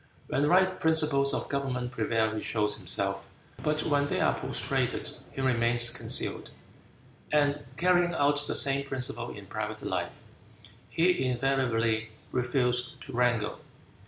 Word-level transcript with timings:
When 0.29 0.47
right 0.47 0.79
principles 0.79 1.31
of 1.31 1.47
government 1.47 1.91
prevail 1.91 2.33
he 2.33 2.41
shows 2.41 2.75
himself, 2.79 3.23
but 3.61 3.83
when 3.83 4.07
they 4.07 4.19
are 4.19 4.33
prostrated 4.33 5.11
he 5.31 5.41
remains 5.41 5.91
concealed." 5.95 6.49
And 7.31 7.63
carrying 7.77 8.15
out 8.15 8.41
the 8.47 8.55
same 8.55 8.83
principle 8.83 9.29
in 9.29 9.45
private 9.45 9.83
life, 9.83 10.11
he 10.89 11.25
invariably 11.25 12.09
refused 12.31 12.99
to 13.03 13.13
wrangle. 13.13 13.59